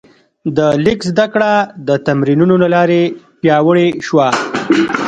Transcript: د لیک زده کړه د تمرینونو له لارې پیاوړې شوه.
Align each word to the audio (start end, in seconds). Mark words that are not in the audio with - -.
د 0.57 0.59
لیک 0.83 0.99
زده 1.11 1.25
کړه 1.33 1.51
د 1.87 1.89
تمرینونو 2.07 2.55
له 2.63 2.67
لارې 2.75 3.01
پیاوړې 3.41 3.87
شوه. 4.07 4.27